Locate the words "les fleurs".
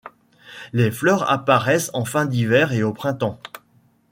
0.73-1.29